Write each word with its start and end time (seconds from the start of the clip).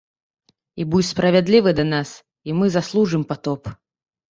І 0.83 0.87
будзь 0.93 1.11
справядлівы 1.15 1.75
да 1.81 1.85
нас, 1.93 2.15
і 2.51 2.59
мы 2.63 2.73
заслужым 2.79 3.23
патоп. 3.35 3.73